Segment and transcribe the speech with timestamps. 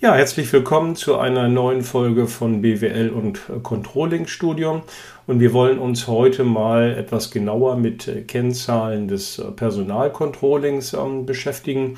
[0.00, 4.82] Ja, herzlich willkommen zu einer neuen Folge von BWL und Controlling Studium.
[5.26, 11.96] Und wir wollen uns heute mal etwas genauer mit Kennzahlen des Personalcontrollings ähm, beschäftigen.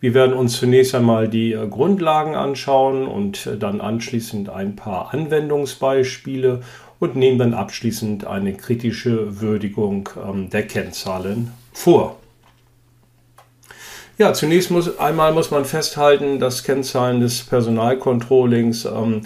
[0.00, 5.12] Wir werden uns zunächst einmal die äh, Grundlagen anschauen und äh, dann anschließend ein paar
[5.12, 6.62] Anwendungsbeispiele
[6.98, 12.16] und nehmen dann abschließend eine kritische Würdigung ähm, der Kennzahlen vor.
[14.16, 19.22] Ja, zunächst muss einmal muss man festhalten, dass Kennzahlen des Personalcontrollings ähm,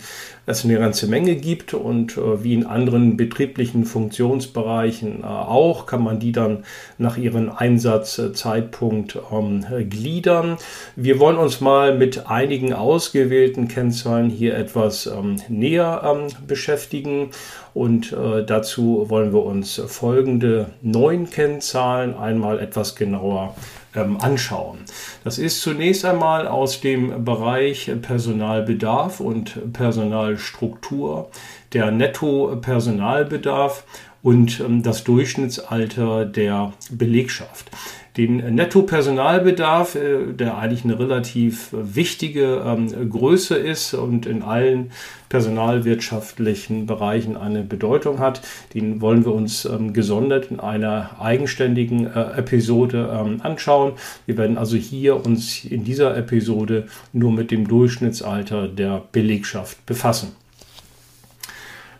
[0.46, 6.02] es eine ganze Menge gibt und äh, wie in anderen betrieblichen Funktionsbereichen äh, auch, kann
[6.02, 6.64] man die dann
[6.96, 10.56] nach ihrem Einsatzzeitpunkt ähm, gliedern.
[10.96, 17.28] Wir wollen uns mal mit einigen ausgewählten Kennzahlen hier etwas ähm, näher ähm, beschäftigen
[17.74, 23.54] und äh, dazu wollen wir uns folgende neun Kennzahlen einmal etwas genauer
[23.98, 24.78] anschauen.
[25.24, 31.30] Das ist zunächst einmal aus dem Bereich Personalbedarf und Personalstruktur,
[31.72, 33.84] der Netto-Personalbedarf
[34.22, 37.70] und ähm, das Durchschnittsalter der Belegschaft
[38.18, 44.90] den Netto-Personalbedarf, äh, der eigentlich eine relativ wichtige ähm, Größe ist und in allen
[45.28, 48.42] personalwirtschaftlichen Bereichen eine Bedeutung hat.
[48.74, 53.92] Den wollen wir uns ähm, gesondert in einer eigenständigen äh, Episode ähm, anschauen.
[54.26, 60.32] Wir werden also hier uns in dieser Episode nur mit dem Durchschnittsalter der Belegschaft befassen.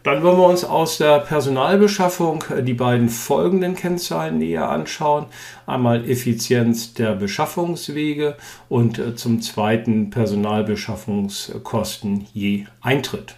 [0.09, 5.27] Dann wollen wir uns aus der Personalbeschaffung äh, die beiden folgenden Kennzahlen näher anschauen.
[5.67, 8.39] Einmal Effizienz der Beschaffungswege
[8.71, 13.35] und äh, zum zweiten Personalbeschaffungskosten je Eintritt.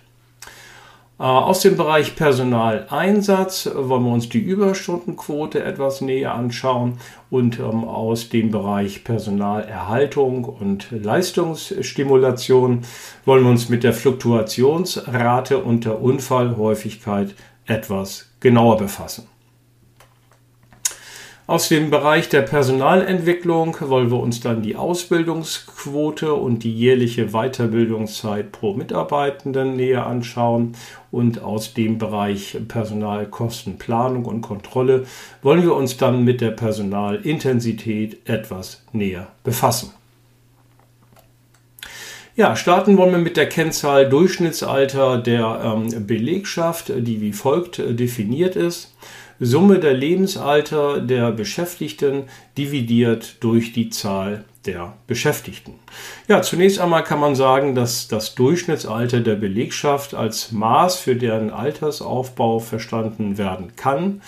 [1.21, 6.95] Äh, aus dem Bereich Personaleinsatz wollen wir uns die Überstundenquote etwas näher anschauen
[7.29, 12.85] und ähm, aus dem Bereich Personalerhaltung und Leistungsstimulation
[13.27, 17.35] wollen wir uns mit der Fluktuationsrate und der Unfallhäufigkeit
[17.67, 19.30] etwas genauer befassen.
[21.51, 28.53] Aus dem Bereich der Personalentwicklung wollen wir uns dann die Ausbildungsquote und die jährliche Weiterbildungszeit
[28.53, 30.77] pro Mitarbeitenden näher anschauen.
[31.11, 35.07] Und aus dem Bereich Personalkostenplanung und Kontrolle
[35.43, 39.91] wollen wir uns dann mit der Personalintensität etwas näher befassen.
[42.37, 47.93] Ja, starten wollen wir mit der Kennzahl Durchschnittsalter der ähm, Belegschaft, die wie folgt äh,
[47.93, 48.95] definiert ist.
[49.43, 52.25] Summe der Lebensalter der Beschäftigten
[52.59, 55.77] dividiert durch die Zahl der Beschäftigten.
[56.29, 61.49] Ja, zunächst einmal kann man sagen, dass das Durchschnittsalter der Belegschaft als Maß für deren
[61.51, 64.21] Altersaufbau verstanden werden kann.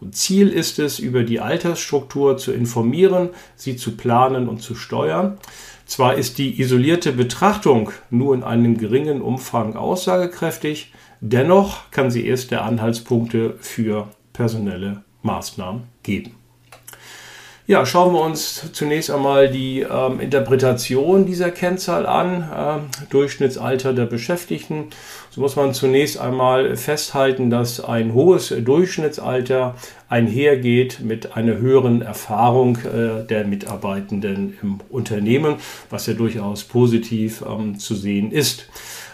[0.00, 5.38] Und Ziel ist es, über die Altersstruktur zu informieren, sie zu planen und zu steuern.
[5.84, 12.62] Zwar ist die isolierte Betrachtung nur in einem geringen Umfang aussagekräftig, dennoch kann sie erste
[12.62, 14.06] Anhaltspunkte für
[14.40, 16.34] personelle Maßnahmen geben.
[17.66, 24.06] Ja, schauen wir uns zunächst einmal die ähm, Interpretation dieser Kennzahl an, äh, Durchschnittsalter der
[24.06, 24.86] Beschäftigten.
[25.30, 29.76] So muss man zunächst einmal festhalten, dass ein hohes Durchschnittsalter
[30.08, 35.56] einhergeht mit einer höheren Erfahrung äh, der Mitarbeitenden im Unternehmen,
[35.90, 38.66] was ja durchaus positiv ähm, zu sehen ist.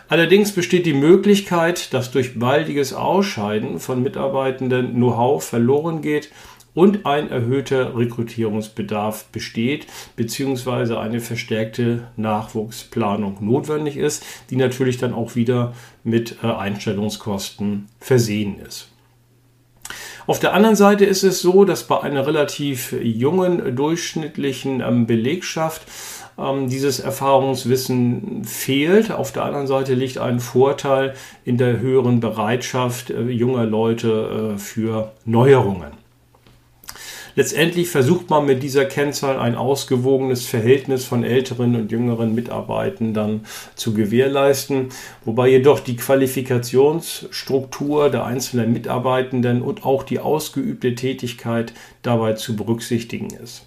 [0.09, 6.31] Allerdings besteht die Möglichkeit, dass durch baldiges Ausscheiden von Mitarbeitenden Know-how verloren geht
[6.75, 15.35] und ein erhöhter Rekrutierungsbedarf besteht, beziehungsweise eine verstärkte Nachwuchsplanung notwendig ist, die natürlich dann auch
[15.35, 15.73] wieder
[16.05, 18.91] mit äh, Einstellungskosten versehen ist.
[20.27, 25.83] Auf der anderen Seite ist es so, dass bei einer relativ jungen durchschnittlichen ähm, Belegschaft
[26.39, 29.11] ähm, dieses Erfahrungswissen fehlt.
[29.11, 31.15] Auf der anderen Seite liegt ein Vorteil
[31.45, 36.07] in der höheren Bereitschaft äh, junger Leute äh, für Neuerungen.
[37.37, 43.43] Letztendlich versucht man mit dieser Kennzahl ein ausgewogenes Verhältnis von älteren und jüngeren Mitarbeitenden
[43.75, 44.89] zu gewährleisten,
[45.27, 53.29] wobei jedoch die Qualifikationsstruktur der einzelnen Mitarbeitenden und auch die ausgeübte Tätigkeit dabei zu berücksichtigen
[53.29, 53.67] ist.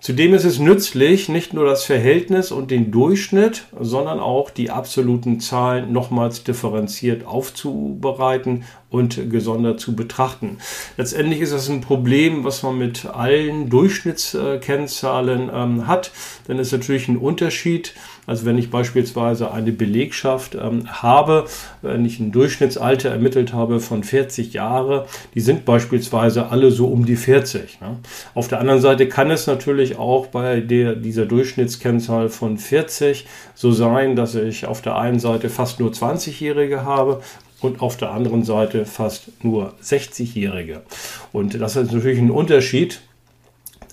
[0.00, 5.40] Zudem ist es nützlich, nicht nur das Verhältnis und den Durchschnitt, sondern auch die absoluten
[5.40, 10.56] Zahlen nochmals differenziert aufzubereiten und gesondert zu betrachten.
[10.96, 16.12] Letztendlich ist es ein Problem, was man mit allen Durchschnittskennzahlen ähm, hat,
[16.48, 17.92] denn es ist natürlich ein Unterschied,
[18.30, 21.46] Also wenn ich beispielsweise eine Belegschaft ähm, habe,
[21.82, 27.04] wenn ich ein Durchschnittsalter ermittelt habe von 40 Jahre, die sind beispielsweise alle so um
[27.04, 27.80] die 40.
[27.80, 27.96] Ne?
[28.36, 33.72] Auf der anderen Seite kann es natürlich auch bei der, dieser Durchschnittskennzahl von 40 so
[33.72, 37.22] sein, dass ich auf der einen Seite fast nur 20-Jährige habe
[37.60, 40.82] und auf der anderen Seite fast nur 60-Jährige.
[41.32, 43.00] Und das ist natürlich ein Unterschied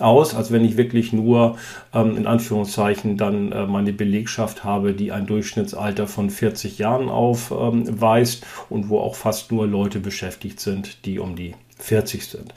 [0.02, 1.58] aus, als wenn ich wirklich nur
[1.94, 8.44] ähm, in Anführungszeichen dann äh, meine Belegschaft habe, die ein Durchschnittsalter von 40 Jahren aufweist
[8.44, 12.54] ähm, und wo auch fast nur Leute beschäftigt sind, die um die 40 sind.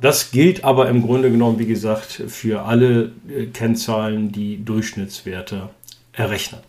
[0.00, 5.70] Das gilt aber im Grunde genommen, wie gesagt, für alle äh, Kennzahlen, die Durchschnittswerte
[6.12, 6.60] errechnen.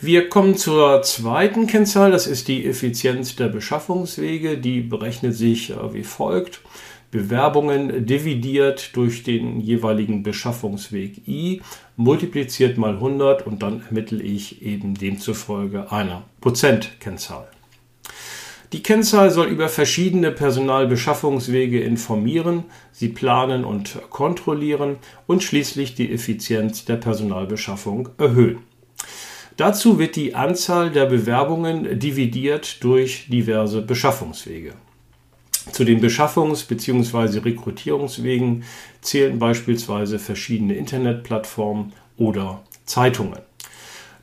[0.00, 4.58] Wir kommen zur zweiten Kennzahl, das ist die Effizienz der Beschaffungswege.
[4.58, 6.60] Die berechnet sich äh, wie folgt.
[7.14, 11.62] Bewerbungen dividiert durch den jeweiligen Beschaffungsweg i,
[11.94, 17.46] multipliziert mal 100 und dann ermittle ich eben demzufolge eine Prozentkennzahl.
[18.72, 24.96] Die Kennzahl soll über verschiedene Personalbeschaffungswege informieren, sie planen und kontrollieren
[25.28, 28.58] und schließlich die Effizienz der Personalbeschaffung erhöhen.
[29.56, 34.74] Dazu wird die Anzahl der Bewerbungen dividiert durch diverse Beschaffungswege.
[35.72, 37.38] Zu den Beschaffungs- bzw.
[37.38, 38.64] Rekrutierungswegen
[39.00, 43.40] zählen beispielsweise verschiedene Internetplattformen oder Zeitungen.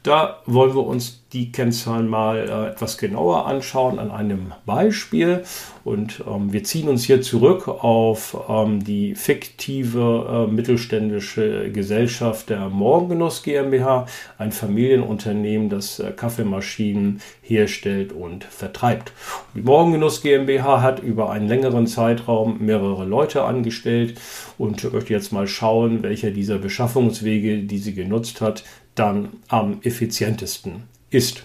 [0.03, 5.43] Da wollen wir uns die Kennzahlen mal äh, etwas genauer anschauen an einem Beispiel.
[5.83, 12.69] Und ähm, wir ziehen uns hier zurück auf ähm, die fiktive äh, mittelständische Gesellschaft der
[12.69, 14.07] Morgengenuss GmbH,
[14.37, 19.13] ein Familienunternehmen, das äh, Kaffeemaschinen herstellt und vertreibt.
[19.55, 24.19] Die Morgengenuss GmbH hat über einen längeren Zeitraum mehrere Leute angestellt
[24.57, 28.63] und möchte jetzt mal schauen, welcher dieser Beschaffungswege, die sie genutzt hat,
[28.95, 31.43] dann am effizientesten ist.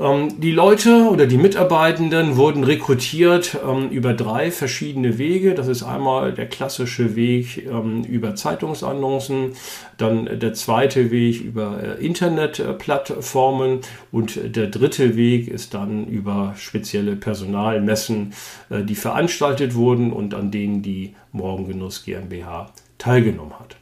[0.00, 5.54] Ähm, die Leute oder die Mitarbeitenden wurden rekrutiert ähm, über drei verschiedene Wege.
[5.54, 9.52] Das ist einmal der klassische Weg ähm, über Zeitungsannoncen,
[9.98, 13.80] dann der zweite Weg über äh, Internetplattformen
[14.10, 18.32] und der dritte Weg ist dann über spezielle Personalmessen,
[18.70, 23.79] äh, die veranstaltet wurden und an denen die Morgengenuss GmbH teilgenommen hat.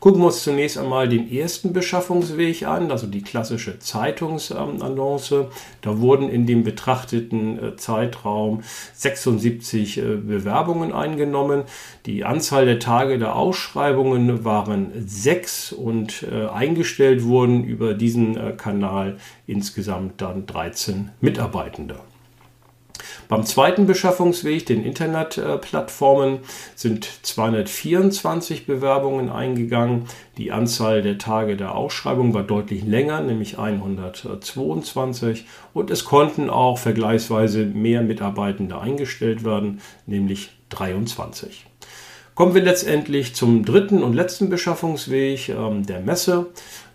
[0.00, 5.46] Gucken wir uns zunächst einmal den ersten Beschaffungsweg an, also die klassische Zeitungsannonce.
[5.80, 8.62] Da wurden in dem betrachteten äh, Zeitraum
[8.94, 11.64] 76 äh, Bewerbungen eingenommen.
[12.06, 19.16] Die Anzahl der Tage der Ausschreibungen waren sechs und äh, eingestellt wurden über diesen Kanal
[19.48, 21.96] insgesamt dann 13 Mitarbeitende.
[23.28, 26.40] Beim zweiten Beschaffungsweg, den Internetplattformen,
[26.74, 30.06] sind 224 Bewerbungen eingegangen.
[30.36, 35.46] Die Anzahl der Tage der Ausschreibung war deutlich länger, nämlich 122.
[35.74, 41.66] Und es konnten auch vergleichsweise mehr Mitarbeitende eingestellt werden, nämlich 23.
[42.34, 46.46] Kommen wir letztendlich zum dritten und letzten Beschaffungsweg ähm, der Messe.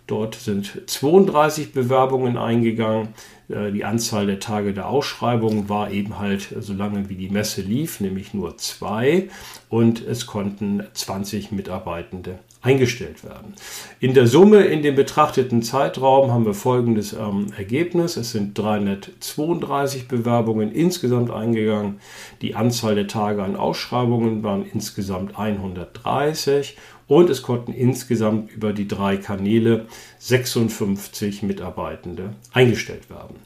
[0.06, 3.08] Dort sind 32 Bewerbungen eingegangen.
[3.48, 7.62] Äh, die Anzahl der Tage der Ausschreibung war eben halt so lange wie die Messe
[7.62, 9.28] lief, nämlich nur zwei.
[9.68, 13.54] Und es konnten 20 Mitarbeitende eingestellt werden.
[14.00, 18.16] In der Summe in dem betrachteten Zeitraum haben wir folgendes ähm, Ergebnis.
[18.16, 22.00] Es sind 332 Bewerbungen insgesamt eingegangen.
[22.40, 28.88] Die Anzahl der Tage an Ausschreibungen waren insgesamt 130 und es konnten insgesamt über die
[28.88, 29.86] drei Kanäle
[30.18, 33.36] 56 Mitarbeitende eingestellt werden.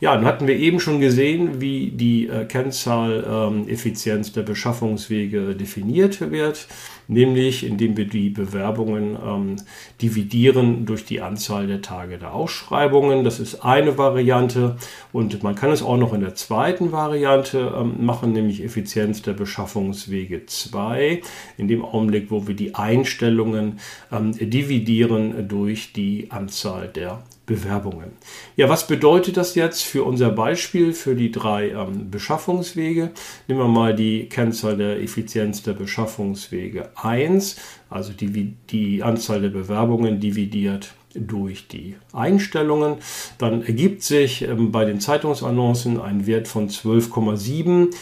[0.00, 5.56] Ja, dann hatten wir eben schon gesehen, wie die äh, Kennzahl ähm, Effizienz der Beschaffungswege
[5.56, 6.68] definiert wird,
[7.10, 9.56] nämlich indem wir die Bewerbungen ähm,
[10.00, 13.24] dividieren durch die Anzahl der Tage der Ausschreibungen.
[13.24, 14.76] Das ist eine Variante
[15.12, 19.32] und man kann es auch noch in der zweiten Variante ähm, machen, nämlich Effizienz der
[19.32, 21.20] Beschaffungswege 2,
[21.58, 23.80] in dem Augenblick, wo wir die Einstellungen
[24.12, 28.12] ähm, dividieren durch die Anzahl der Bewerbungen.
[28.54, 33.10] Ja, was bedeutet das jetzt für unser Beispiel für die drei ähm, Beschaffungswege?
[33.48, 37.56] Nehmen wir mal die Kennzahl der Effizienz der Beschaffungswege 1,
[37.88, 42.98] also die, die Anzahl der Bewerbungen dividiert durch die Einstellungen.
[43.38, 47.92] Dann ergibt sich ähm, bei den Zeitungsannoncen ein Wert von 12,7,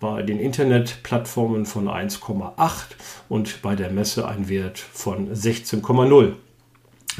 [0.00, 2.70] bei den Internetplattformen von 1,8
[3.30, 6.34] und bei der Messe ein Wert von 16,0.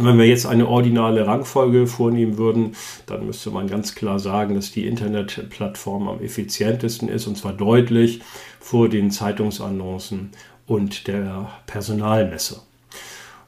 [0.00, 2.76] Wenn wir jetzt eine ordinale Rangfolge vornehmen würden,
[3.06, 8.20] dann müsste man ganz klar sagen, dass die Internetplattform am effizientesten ist und zwar deutlich
[8.60, 10.30] vor den Zeitungsannoncen
[10.66, 12.67] und der Personalmesse.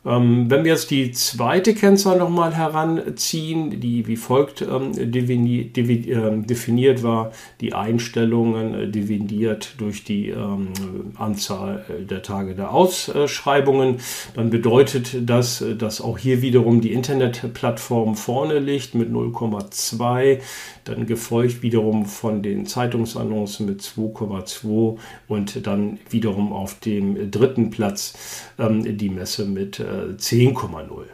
[0.04, 6.10] Ähm, wenn wir jetzt die zweite Kennzahl nochmal heranziehen, die wie folgt ähm, defini devi
[6.10, 10.68] äh, definiert war, die Einstellungen äh, dividiert durch die ähm,
[11.16, 13.98] Anzahl äh, der Tage der Ausschreibungen,
[14.34, 20.40] dann bedeutet das, äh, dass auch hier wiederum die Internetplattform vorne liegt mit 0,2,
[20.84, 24.96] dann gefolgt wiederum von den Zeitungsannoncen mit 2,2
[25.28, 31.04] und dann wiederum auf dem dritten Platz ähm, die Messe mit äh, 10,0.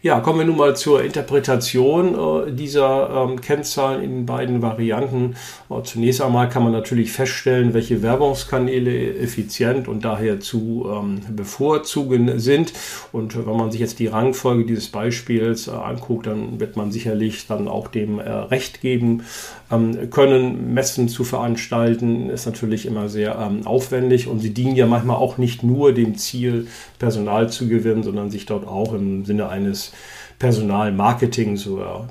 [0.00, 5.34] Ja, kommen wir nun mal zur Interpretation äh, dieser ähm, Kennzahlen in beiden Varianten.
[5.68, 12.38] Äh, zunächst einmal kann man natürlich feststellen, welche Werbungskanäle effizient und daher zu ähm, bevorzugen
[12.38, 12.72] sind.
[13.10, 17.48] Und wenn man sich jetzt die Rangfolge dieses Beispiels äh, anguckt, dann wird man sicherlich
[17.48, 19.24] dann auch dem äh, Recht geben
[19.70, 20.74] ähm, können.
[20.74, 25.38] Messen zu veranstalten ist natürlich immer sehr ähm, aufwendig und sie dienen ja manchmal auch
[25.38, 29.92] nicht nur dem Ziel, Personal zu gewinnen, sondern sich dort auch im Sinne eines
[30.38, 32.08] Personalmarketings oder,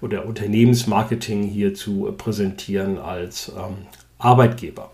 [0.00, 3.86] oder Unternehmensmarketing hier zu präsentieren als ähm,
[4.18, 4.90] Arbeitgeber.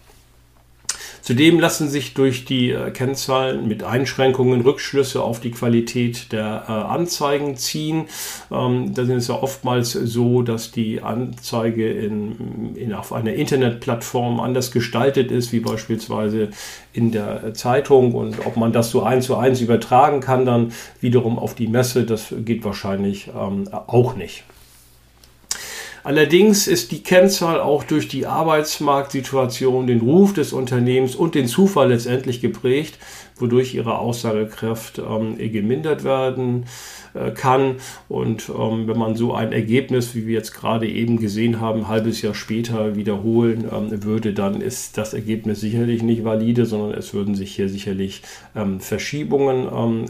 [1.29, 6.73] Zudem lassen sich durch die äh, Kennzahlen mit Einschränkungen Rückschlüsse auf die Qualität der äh,
[6.73, 8.07] Anzeigen ziehen.
[8.51, 14.73] Ähm, da ist ja oftmals so, dass die Anzeige in, in, auf einer Internetplattform anders
[14.73, 16.49] gestaltet ist, wie beispielsweise
[16.95, 18.15] in der Zeitung.
[18.15, 22.05] Und ob man das so eins zu eins übertragen kann, dann wiederum auf die Messe,
[22.05, 24.45] das geht wahrscheinlich ähm, auch nicht.
[26.05, 31.89] Allerdings ist die Kennzahl auch durch die Arbeitsmarktsituation, den Ruf des Unternehmens und den Zufall
[31.91, 32.99] letztendlich geprägt,
[33.41, 36.67] wodurch ihre Aussagekraft ähm, gemindert werden
[37.15, 37.77] äh, kann.
[38.09, 41.89] Und ähm, wenn man so ein Ergebnis, wie wir jetzt gerade eben gesehen haben, ein
[41.89, 47.15] halbes Jahr später wiederholen ähm, würde, dann ist das Ergebnis sicherlich nicht valide, sondern es
[47.15, 48.23] würden sich hier sicherlich
[48.55, 50.05] ähm, Verschiebungen ähm,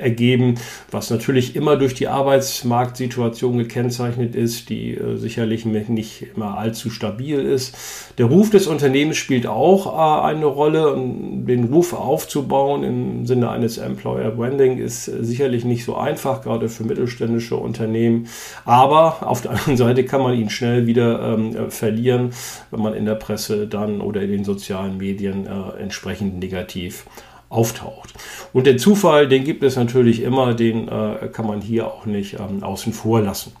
[0.00, 0.54] ergeben,
[0.90, 7.40] was natürlich immer durch die Arbeitsmarktsituation gekennzeichnet ist, die äh, sicherlich nicht immer allzu stabil
[7.40, 7.76] ist.
[8.18, 10.94] Der Ruf des Unternehmens spielt auch äh, eine Rolle.
[10.96, 16.68] Den Ruf aufzubauen im Sinne eines Employer Branding ist äh, sicherlich nicht so einfach, gerade
[16.68, 18.26] für mittelständische Unternehmen.
[18.64, 22.30] Aber auf der anderen Seite kann man ihn schnell wieder ähm, verlieren,
[22.72, 27.06] wenn man in der Presse dann oder in den sozialen Medien äh, entsprechend negativ
[27.50, 28.12] auftaucht.
[28.52, 32.34] Und der Zufall, den gibt es natürlich immer, den äh, kann man hier auch nicht
[32.34, 33.52] ähm, außen vor lassen.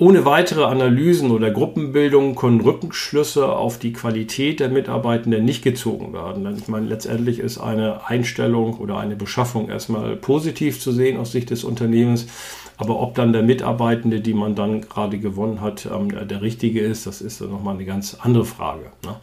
[0.00, 6.44] Ohne weitere Analysen oder Gruppenbildungen können Rückschlüsse auf die Qualität der Mitarbeitenden nicht gezogen werden.
[6.44, 11.32] Denn ich meine, letztendlich ist eine Einstellung oder eine Beschaffung erstmal positiv zu sehen aus
[11.32, 12.28] Sicht des Unternehmens.
[12.76, 17.08] Aber ob dann der Mitarbeitende, die man dann gerade gewonnen hat, ähm, der richtige ist,
[17.08, 18.92] das ist dann nochmal eine ganz andere Frage.
[19.04, 19.16] Ne?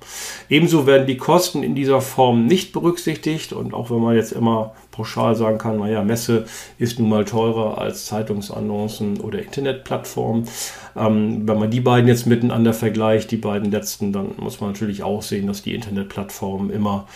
[0.50, 3.54] Ebenso werden die Kosten in dieser Form nicht berücksichtigt.
[3.54, 6.46] Und auch wenn man jetzt immer pauschal sagen kann, naja, Messe
[6.78, 10.48] ist nun mal teurer als Zeitungsannoncen oder Internetplattformen.
[10.96, 15.04] Ähm, wenn man die beiden jetzt miteinander vergleicht, die beiden letzten, dann muss man natürlich
[15.04, 17.08] auch sehen, dass die Internetplattformen immer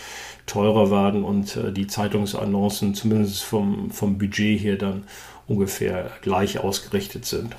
[0.46, 5.04] teurer werden und äh, die Zeitungsannoncen zumindest vom, vom Budget her dann
[5.46, 7.56] ungefähr gleich ausgerichtet sind.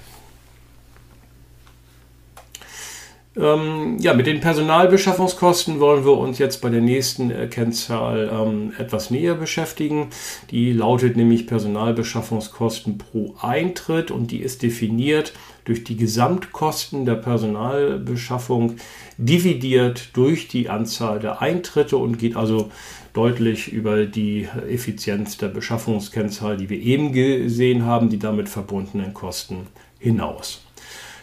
[3.38, 8.73] Ähm, ja, mit den Personalbeschaffungskosten wollen wir uns jetzt bei der nächsten äh, Kennzahl ähm,
[8.77, 10.07] etwas näher beschäftigen.
[10.50, 15.31] Die lautet nämlich Personalbeschaffungskosten pro Eintritt und die ist definiert
[15.63, 18.75] durch die Gesamtkosten der Personalbeschaffung
[19.17, 22.69] dividiert durch die Anzahl der Eintritte und geht also
[23.13, 29.67] deutlich über die Effizienz der Beschaffungskennzahl, die wir eben gesehen haben, die damit verbundenen Kosten
[30.00, 30.65] hinaus.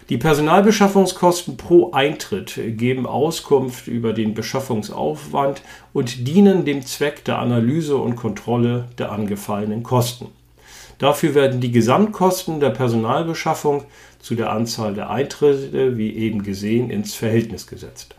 [0.08, 5.60] Die Personalbeschaffungskosten pro Eintritt geben Auskunft über den Beschaffungsaufwand
[5.92, 10.28] und dienen dem Zweck der Analyse und Kontrolle der angefallenen Kosten.
[10.98, 13.84] Dafür werden die Gesamtkosten der Personalbeschaffung
[14.18, 18.14] zu der Anzahl der Eintritte, wie eben gesehen, ins Verhältnis gesetzt.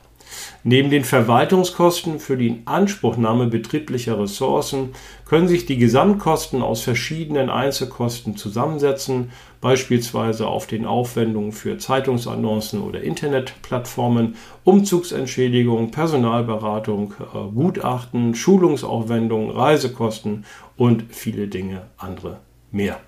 [0.63, 4.89] Neben den Verwaltungskosten für die Inanspruchnahme betrieblicher Ressourcen
[5.25, 9.31] können sich die Gesamtkosten aus verschiedenen Einzelkosten zusammensetzen,
[9.61, 20.45] beispielsweise auf den Aufwendungen für Zeitungsannoncen oder Internetplattformen, Umzugsentschädigung, Personalberatung, äh, Gutachten, Schulungsaufwendungen, Reisekosten
[20.77, 22.39] und viele Dinge andere
[22.71, 22.99] mehr.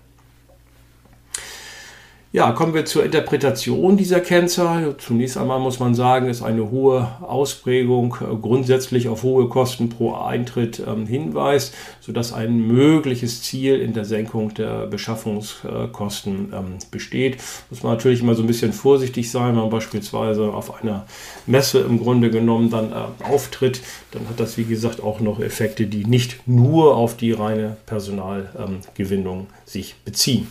[2.33, 4.95] Ja, kommen wir zur Interpretation dieser Kennzahl.
[5.00, 10.13] Zunächst einmal muss man sagen, ist eine hohe Ausprägung äh, grundsätzlich auf hohe Kosten pro
[10.13, 17.35] Eintritt ähm, hinweist, sodass ein mögliches Ziel in der Senkung der Beschaffungskosten ähm, besteht.
[17.69, 21.05] Muss man natürlich immer so ein bisschen vorsichtig sein, wenn man beispielsweise auf einer
[21.47, 25.85] Messe im Grunde genommen dann äh, auftritt, dann hat das wie gesagt auch noch Effekte,
[25.85, 30.47] die nicht nur auf die reine Personalgewinnung ähm, sich beziehen.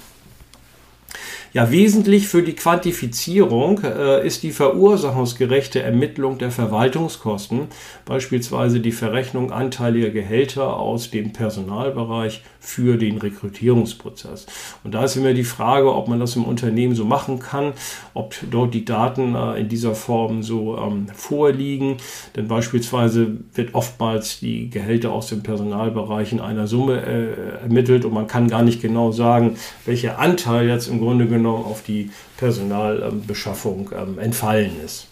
[1.52, 7.66] Ja, wesentlich für die Quantifizierung äh, ist die verursachungsgerechte Ermittlung der Verwaltungskosten,
[8.04, 14.46] beispielsweise die Verrechnung anteiliger Gehälter aus dem Personalbereich für den Rekrutierungsprozess.
[14.84, 17.72] Und da ist immer die Frage, ob man das im Unternehmen so machen kann,
[18.14, 21.96] ob dort die Daten äh, in dieser Form so ähm, vorliegen.
[22.36, 28.12] Denn beispielsweise wird oftmals die Gehälter aus dem Personalbereich in einer Summe äh, ermittelt und
[28.12, 33.90] man kann gar nicht genau sagen, welcher Anteil jetzt im Grunde genommen auf die Personalbeschaffung
[33.96, 35.06] ähm, entfallen ist.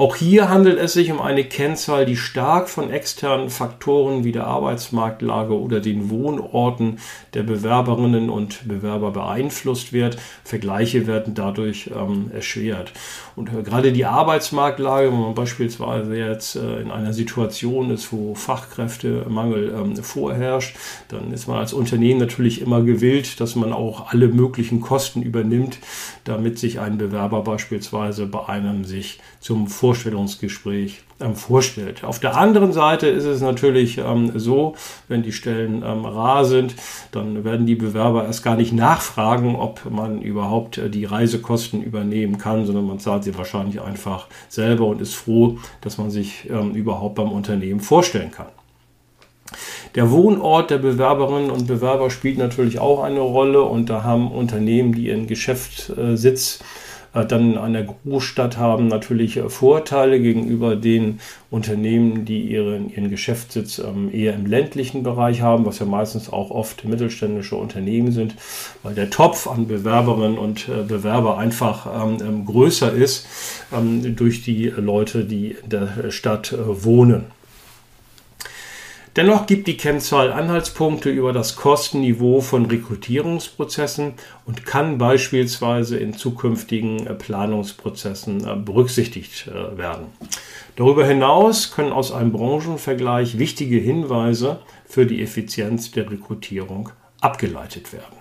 [0.00, 4.46] Auch hier handelt es sich um eine Kennzahl, die stark von externen Faktoren wie der
[4.46, 7.00] Arbeitsmarktlage oder den Wohnorten
[7.34, 10.16] der Bewerberinnen und Bewerber beeinflusst wird.
[10.42, 12.94] Vergleiche werden dadurch ähm, erschwert.
[13.36, 18.34] Und äh, gerade die Arbeitsmarktlage, wenn man beispielsweise jetzt äh, in einer Situation ist, wo
[18.34, 20.76] Fachkräftemangel ähm, vorherrscht,
[21.08, 25.78] dann ist man als Unternehmen natürlich immer gewillt, dass man auch alle möglichen Kosten übernimmt,
[26.24, 32.04] damit sich ein Bewerber beispielsweise bei einem sich zum Vor Vorstellungsgespräch ähm, vorstellt.
[32.04, 34.76] Auf der anderen Seite ist es natürlich ähm, so,
[35.08, 36.74] wenn die Stellen ähm, rar sind,
[37.10, 42.38] dann werden die Bewerber erst gar nicht nachfragen, ob man überhaupt äh, die Reisekosten übernehmen
[42.38, 46.74] kann, sondern man zahlt sie wahrscheinlich einfach selber und ist froh, dass man sich ähm,
[46.74, 48.48] überhaupt beim Unternehmen vorstellen kann.
[49.96, 54.94] Der Wohnort der Bewerberinnen und Bewerber spielt natürlich auch eine Rolle und da haben Unternehmen,
[54.94, 56.64] die ihren Geschäftssitz äh,
[57.12, 63.78] dann in einer Großstadt haben natürlich äh, Vorteile gegenüber den Unternehmen, die ihren, ihren Geschäftssitz
[63.78, 68.36] ähm, eher im ländlichen Bereich haben, was ja meistens auch oft mittelständische Unternehmen sind,
[68.82, 73.26] weil der Topf an Bewerberinnen und äh, Bewerber einfach ähm, ähm größer ist
[74.16, 77.26] durch die Leute, die in der Stadt äh, wohnen.
[79.16, 84.14] Dennoch gibt die Kennzahl Anhaltspunkte über das Kostenniveau von Rekrutierungsprozessen
[84.46, 90.06] und kann beispielsweise in zukünftigen äh, Planungsprozessen äh, berücksichtigt äh, werden.
[90.76, 98.19] Darüber hinaus können aus einem Branchenvergleich wichtige Hinweise für die Effizienz der Rekrutierung abgeleitet werden.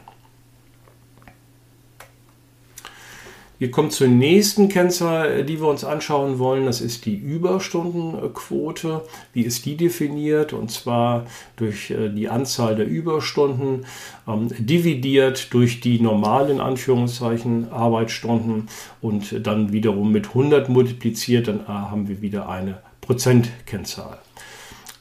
[3.59, 6.65] Wir kommen zur nächsten Kennzahl, die wir uns anschauen wollen.
[6.65, 9.03] Das ist die Überstundenquote.
[9.33, 10.53] Wie ist die definiert?
[10.53, 11.25] Und zwar
[11.57, 13.85] durch äh, die Anzahl der Überstunden
[14.25, 18.69] ähm, dividiert durch die normalen Anführungszeichen Arbeitsstunden
[19.01, 21.49] und dann wiederum mit 100 multipliziert.
[21.49, 24.19] Dann äh, haben wir wieder eine Prozentkennzahl.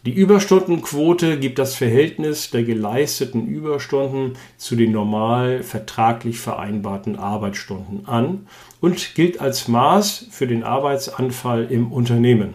[0.09, 8.47] Die Überstundenquote gibt das Verhältnis der geleisteten Überstunden zu den normal vertraglich vereinbarten Arbeitsstunden an
[8.81, 12.55] und gilt als Maß für den Arbeitsanfall im Unternehmen.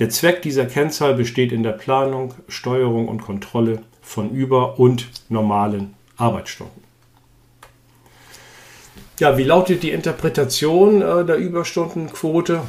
[0.00, 5.94] Der Zweck dieser Kennzahl besteht in der Planung, Steuerung und Kontrolle von über- und normalen
[6.16, 6.82] Arbeitsstunden.
[9.20, 12.62] Ja, wie lautet die Interpretation äh, der Überstundenquote?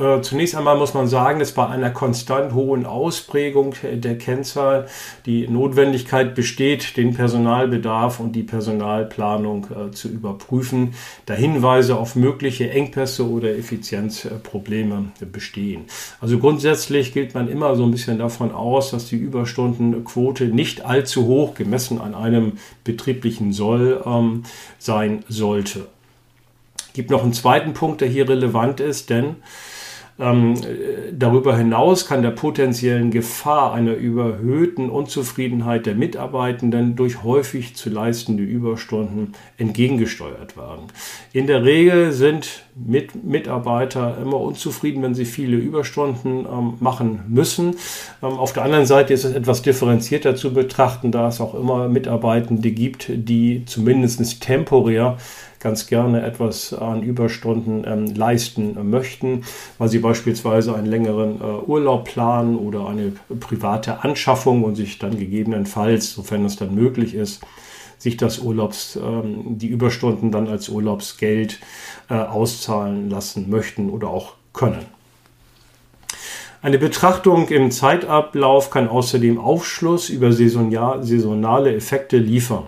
[0.00, 4.86] Äh, zunächst einmal muss man sagen, dass bei einer konstant hohen Ausprägung der Kennzahl
[5.26, 10.94] die Notwendigkeit besteht, den Personalbedarf und die Personalplanung äh, zu überprüfen,
[11.26, 15.84] da Hinweise auf mögliche Engpässe oder Effizienzprobleme bestehen.
[16.20, 21.26] Also grundsätzlich geht man immer so ein bisschen davon aus, dass die Überstundenquote nicht allzu
[21.26, 22.52] hoch gemessen an einem
[22.84, 24.44] betrieblichen Soll ähm,
[24.78, 25.88] sein sollte.
[26.94, 29.36] Gibt noch einen zweiten Punkt, der hier relevant ist, denn
[30.20, 30.54] ähm,
[31.12, 38.42] darüber hinaus kann der potenziellen Gefahr einer überhöhten Unzufriedenheit der Mitarbeitenden durch häufig zu leistende
[38.42, 40.86] Überstunden entgegengesteuert werden.
[41.32, 47.76] In der Regel sind mit Mitarbeiter immer unzufrieden, wenn sie viele Überstunden ähm, machen müssen.
[48.22, 51.88] Ähm, auf der anderen Seite ist es etwas differenzierter zu betrachten, da es auch immer
[51.88, 55.16] Mitarbeitende gibt, die zumindest temporär
[55.60, 59.44] ganz gerne etwas an Überstunden ähm, leisten möchten,
[59.78, 65.18] weil sie beispielsweise einen längeren äh, Urlaub planen oder eine private Anschaffung und sich dann
[65.18, 67.42] gegebenenfalls, sofern es dann möglich ist,
[67.98, 71.60] sich das Urlaubs, ähm, die Überstunden dann als Urlaubsgeld
[72.08, 74.86] äh, auszahlen lassen möchten oder auch können.
[76.62, 82.64] Eine Betrachtung im Zeitablauf kann außerdem Aufschluss über saisonale Effekte liefern.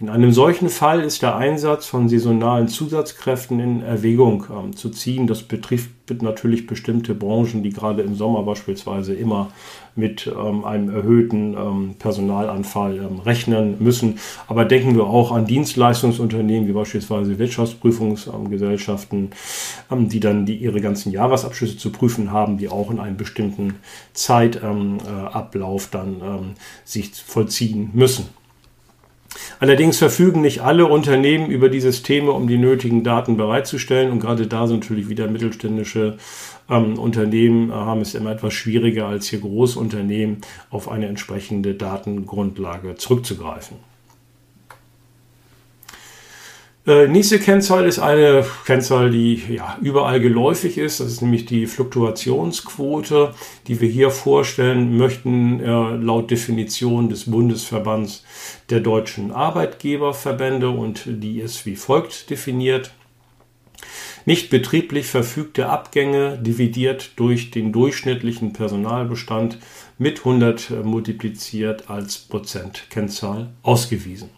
[0.00, 5.28] In einem solchen Fall ist der Einsatz von saisonalen Zusatzkräften in Erwägung ähm, zu ziehen.
[5.28, 9.52] Das betrifft natürlich bestimmte Branchen, die gerade im Sommer beispielsweise immer
[9.94, 14.18] mit ähm, einem erhöhten ähm, Personalanfall ähm, rechnen müssen.
[14.48, 19.30] Aber denken wir auch an Dienstleistungsunternehmen wie beispielsweise Wirtschaftsprüfungsgesellschaften,
[19.92, 23.76] ähm, die dann die ihre ganzen Jahresabschlüsse zu prüfen haben, die auch in einem bestimmten
[24.12, 26.54] Zeitablauf dann ähm,
[26.84, 28.43] sich vollziehen müssen.
[29.60, 34.10] Allerdings verfügen nicht alle Unternehmen über die Systeme, um die nötigen Daten bereitzustellen.
[34.10, 36.18] Und gerade da sind natürlich wieder mittelständische
[36.68, 40.38] ähm, Unternehmen äh, haben es immer etwas schwieriger als hier Großunternehmen
[40.70, 43.93] auf eine entsprechende Datengrundlage zurückzugreifen.
[46.86, 51.00] Äh, nächste Kennzahl ist eine Kennzahl, die ja, überall geläufig ist.
[51.00, 53.32] Das ist nämlich die Fluktuationsquote,
[53.66, 58.22] die wir hier vorstellen möchten, äh, laut Definition des Bundesverbands
[58.68, 62.90] der deutschen Arbeitgeberverbände und die ist wie folgt definiert.
[64.26, 69.58] Nicht betrieblich verfügte Abgänge dividiert durch den durchschnittlichen Personalbestand
[69.96, 74.28] mit 100 multipliziert als Prozentkennzahl ausgewiesen.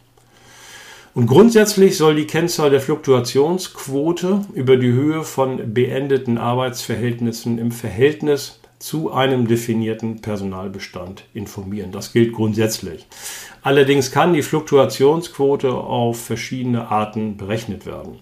[1.16, 8.60] Und grundsätzlich soll die Kennzahl der Fluktuationsquote über die Höhe von beendeten Arbeitsverhältnissen im Verhältnis
[8.78, 11.90] zu einem definierten Personalbestand informieren.
[11.90, 13.06] Das gilt grundsätzlich.
[13.62, 18.18] Allerdings kann die Fluktuationsquote auf verschiedene Arten berechnet werden.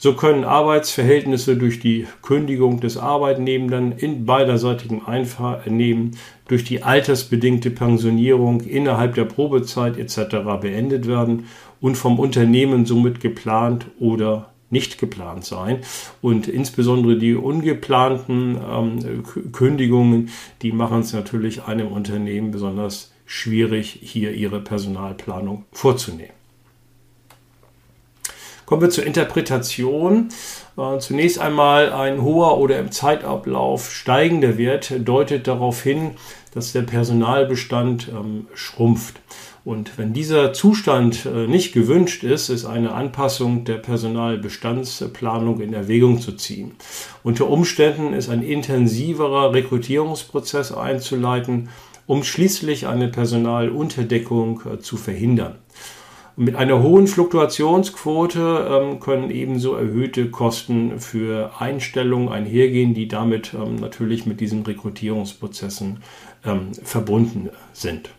[0.00, 8.60] So können Arbeitsverhältnisse durch die Kündigung des Arbeitnehmenden in beiderseitigem Einvernehmen, durch die altersbedingte Pensionierung
[8.60, 10.36] innerhalb der Probezeit etc.
[10.60, 11.46] beendet werden
[11.80, 15.80] und vom Unternehmen somit geplant oder nicht geplant sein.
[16.20, 20.30] Und insbesondere die ungeplanten ähm, Kündigungen,
[20.62, 26.32] die machen es natürlich einem Unternehmen besonders schwierig, hier ihre Personalplanung vorzunehmen.
[28.66, 30.28] Kommen wir zur Interpretation.
[30.78, 36.12] Äh, zunächst einmal ein hoher oder im Zeitablauf steigender Wert deutet darauf hin,
[36.54, 39.20] dass der Personalbestand ähm, schrumpft.
[39.64, 46.20] Und wenn dieser Zustand äh, nicht gewünscht ist, ist eine Anpassung der Personalbestandsplanung in Erwägung
[46.20, 46.72] zu ziehen.
[47.24, 51.68] Unter Umständen ist ein intensiverer Rekrutierungsprozess einzuleiten,
[52.06, 55.56] um schließlich eine Personalunterdeckung äh, zu verhindern.
[56.38, 63.74] Mit einer hohen Fluktuationsquote ähm, können ebenso erhöhte Kosten für Einstellungen einhergehen, die damit ähm,
[63.74, 66.00] natürlich mit diesen Rekrutierungsprozessen
[66.44, 68.10] ähm, verbunden sind.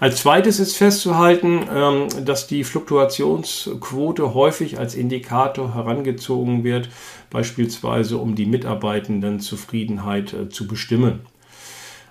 [0.00, 6.90] Als zweites ist festzuhalten, ähm, dass die Fluktuationsquote häufig als Indikator herangezogen wird,
[7.30, 11.20] beispielsweise um die Mitarbeitendenzufriedenheit äh, zu bestimmen.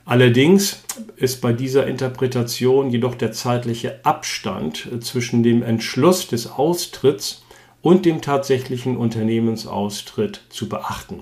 [0.06, 0.84] Allerdings
[1.16, 7.46] ist bei dieser Interpretation jedoch der zeitliche Abstand äh, zwischen dem Entschluss des Austritts
[7.82, 11.22] und dem tatsächlichen Unternehmensaustritt zu beachten.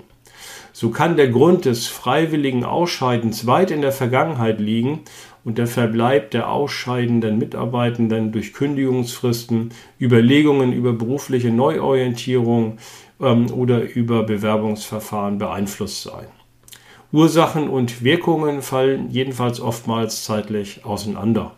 [0.72, 5.00] So kann der Grund des freiwilligen Ausscheidens weit in der Vergangenheit liegen
[5.44, 12.78] und der Verbleib der ausscheidenden Mitarbeitenden durch Kündigungsfristen, Überlegungen über berufliche Neuorientierung
[13.20, 16.26] ähm, oder über Bewerbungsverfahren beeinflusst sein.
[17.12, 21.52] Ursachen und Wirkungen fallen jedenfalls oftmals zeitlich auseinander.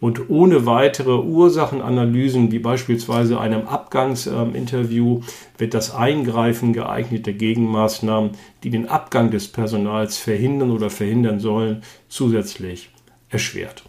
[0.00, 5.20] Und ohne weitere Ursachenanalysen, wie beispielsweise einem Abgangsinterview,
[5.56, 12.90] wird das Eingreifen geeigneter Gegenmaßnahmen, die den Abgang des Personals verhindern oder verhindern sollen, zusätzlich
[13.28, 13.84] erschwert.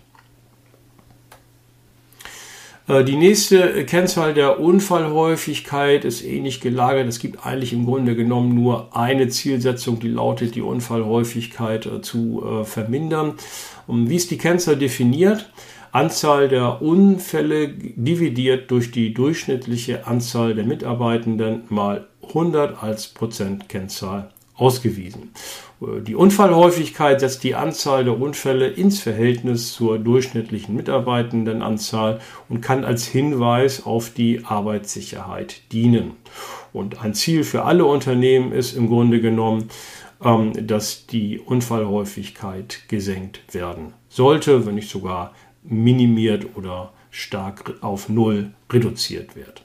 [2.87, 7.07] Äh, die nächste Kennzahl der Unfallhäufigkeit ist ähnlich gelagert.
[7.07, 12.43] Es gibt eigentlich im Grunde genommen nur eine Zielsetzung, die lautet, die Unfallhäufigkeit äh, zu
[12.43, 13.33] äh, vermindern.
[13.87, 15.49] Und wie ist die Kennzahl definiert?
[15.91, 25.31] Anzahl der Unfälle dividiert durch die durchschnittliche Anzahl der Mitarbeitenden mal 100 als Prozentkennzahl ausgewiesen.
[26.07, 33.05] Die Unfallhäufigkeit setzt die Anzahl der Unfälle ins Verhältnis zur durchschnittlichen Mitarbeitendenanzahl und kann als
[33.05, 36.11] Hinweis auf die Arbeitssicherheit dienen.
[36.71, 39.69] Und ein Ziel für alle Unternehmen ist im Grunde genommen,
[40.23, 48.53] ähm, dass die Unfallhäufigkeit gesenkt werden sollte, wenn nicht sogar minimiert oder stark auf Null
[48.71, 49.64] reduziert wird.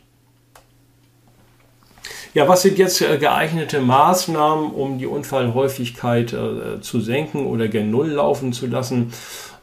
[2.33, 7.91] Ja, was sind jetzt äh, geeignete Maßnahmen, um die Unfallhäufigkeit äh, zu senken oder gen
[7.91, 9.13] Null laufen zu lassen?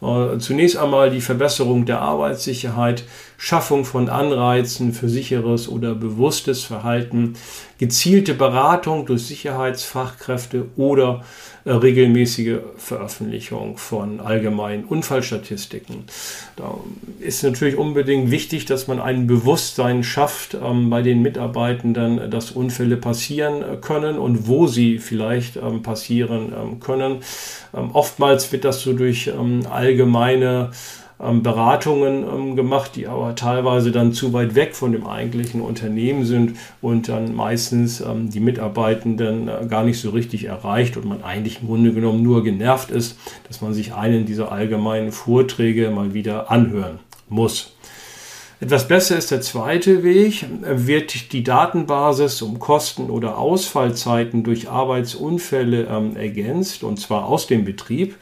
[0.01, 3.05] Äh, zunächst einmal die Verbesserung der Arbeitssicherheit.
[3.37, 7.35] Schaffung von Anreizen für sicheres oder bewusstes Verhalten,
[7.77, 11.23] gezielte Beratung durch Sicherheitsfachkräfte oder
[11.63, 16.05] äh, regelmäßige Veröffentlichung von allgemeinen Unfallstatistiken.
[16.55, 16.79] Da
[17.19, 22.97] ist natürlich unbedingt wichtig, dass man ein Bewusstsein schafft ähm, bei den Mitarbeitenden, dass Unfälle
[22.97, 27.17] passieren können und wo sie vielleicht ähm, passieren ähm, können.
[27.75, 30.71] Ähm, oftmals wird das so durch ähm, allgemeine
[31.19, 36.25] ähm, Beratungen ähm, gemacht, die aber teilweise dann zu weit weg von dem eigentlichen Unternehmen
[36.25, 41.23] sind und dann meistens ähm, die Mitarbeitenden äh, gar nicht so richtig erreicht und man
[41.23, 46.13] eigentlich im Grunde genommen nur genervt ist, dass man sich einen dieser allgemeinen Vorträge mal
[46.13, 46.99] wieder anhören
[47.29, 47.73] muss.
[48.59, 50.43] Etwas besser ist der zweite Weg.
[50.63, 57.65] Wird die Datenbasis um Kosten oder Ausfallzeiten durch Arbeitsunfälle ähm, ergänzt, und zwar aus dem
[57.65, 58.15] Betrieb,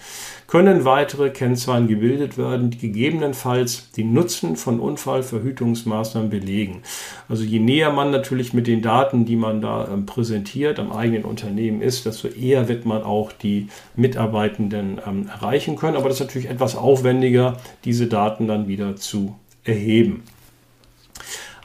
[0.47, 6.83] können weitere Kennzahlen gebildet werden, die gegebenenfalls den Nutzen von Unfallverhütungsmaßnahmen belegen.
[7.27, 11.25] Also je näher man natürlich mit den Daten, die man da ähm, präsentiert, am eigenen
[11.25, 15.97] Unternehmen ist, desto eher wird man auch die Mitarbeitenden ähm, erreichen können.
[15.97, 20.23] Aber das ist natürlich etwas aufwendiger, diese Daten dann wieder zu erheben.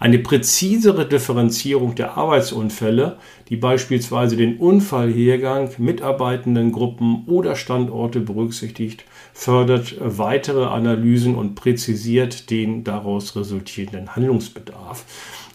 [0.01, 3.19] Eine präzisere Differenzierung der Arbeitsunfälle,
[3.51, 13.37] die beispielsweise den Unfallhergang, Mitarbeitendengruppen oder Standorte berücksichtigt, fördert weitere Analysen und präzisiert den daraus
[13.37, 15.05] resultierenden Handlungsbedarf.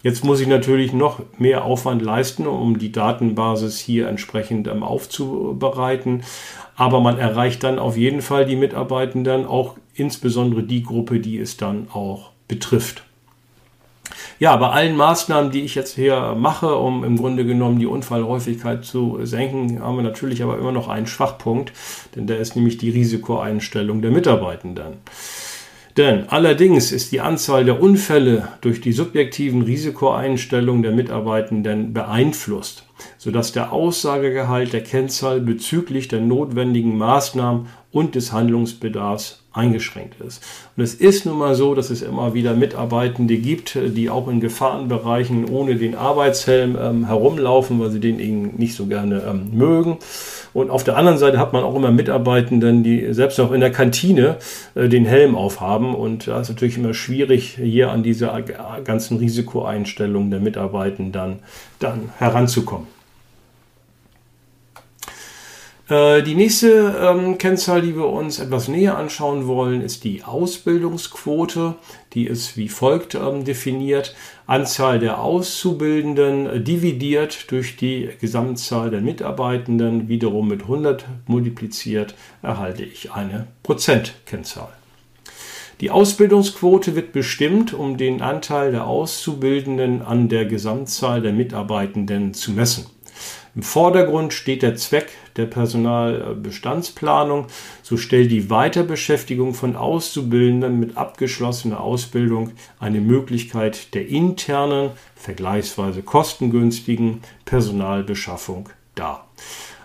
[0.04, 6.22] Jetzt muss ich natürlich noch mehr Aufwand leisten, um die Datenbasis hier entsprechend ähm, aufzubereiten.
[6.76, 11.56] Aber man erreicht dann auf jeden Fall die Mitarbeitenden, auch insbesondere die Gruppe, die es
[11.56, 13.05] dann auch betrifft.
[14.38, 18.84] Ja, bei allen Maßnahmen, die ich jetzt hier mache, um im Grunde genommen die Unfallhäufigkeit
[18.84, 21.72] zu senken, haben wir natürlich aber immer noch einen Schwachpunkt,
[22.14, 24.98] denn der ist nämlich die Risikoeinstellung der Mitarbeitenden.
[25.96, 32.84] Denn allerdings ist die Anzahl der Unfälle durch die subjektiven Risikoeinstellungen der Mitarbeitenden beeinflusst,
[33.16, 40.42] sodass der Aussagegehalt der Kennzahl bezüglich der notwendigen Maßnahmen und des Handlungsbedarfs eingeschränkt ist.
[40.76, 44.40] Und es ist nun mal so, dass es immer wieder Mitarbeitende gibt, die auch in
[44.40, 49.98] Gefahrenbereichen ohne den Arbeitshelm ähm, herumlaufen, weil sie den eben nicht so gerne ähm, mögen.
[50.52, 53.72] Und auf der anderen Seite hat man auch immer Mitarbeitenden, die selbst auch in der
[53.72, 54.36] Kantine
[54.74, 55.94] äh, den Helm aufhaben.
[55.94, 58.30] Und da ist natürlich immer schwierig, hier an diese
[58.84, 61.38] ganzen Risikoeinstellungen der Mitarbeitenden dann,
[61.78, 62.95] dann heranzukommen.
[65.88, 71.76] Äh, die nächste ähm, Kennzahl, die wir uns etwas näher anschauen wollen, ist die Ausbildungsquote.
[72.12, 74.14] Die ist wie folgt ähm, definiert.
[74.46, 83.12] Anzahl der Auszubildenden dividiert durch die Gesamtzahl der Mitarbeitenden, wiederum mit 100 multipliziert, erhalte ich
[83.12, 84.72] eine Prozentkennzahl.
[85.80, 92.52] Die Ausbildungsquote wird bestimmt, um den Anteil der Auszubildenden an der Gesamtzahl der Mitarbeitenden zu
[92.52, 92.86] messen.
[93.56, 97.46] Im Vordergrund steht der Zweck der Personalbestandsplanung.
[97.82, 107.22] So stellt die Weiterbeschäftigung von Auszubildenden mit abgeschlossener Ausbildung eine Möglichkeit der internen, vergleichsweise kostengünstigen
[107.46, 109.26] Personalbeschaffung dar.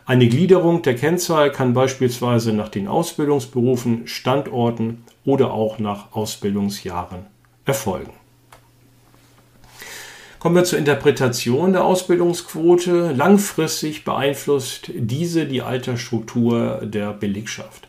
[0.05, 7.25] Eine Gliederung der Kennzahl kann beispielsweise nach den Ausbildungsberufen, Standorten oder auch nach Ausbildungsjahren
[7.63, 8.20] erfolgen.
[10.41, 13.12] Kommen wir zur Interpretation der Ausbildungsquote.
[13.12, 17.88] Langfristig beeinflusst diese die Altersstruktur der Belegschaft.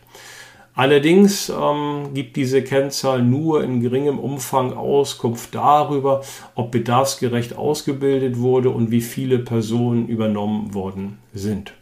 [0.74, 6.20] Allerdings ähm, gibt diese Kennzahl nur in geringem Umfang Auskunft darüber,
[6.54, 11.72] ob bedarfsgerecht ausgebildet wurde und wie viele Personen übernommen worden sind.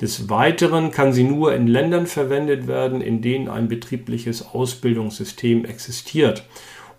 [0.00, 6.42] Des Weiteren kann sie nur in Ländern verwendet werden, in denen ein betriebliches Ausbildungssystem existiert.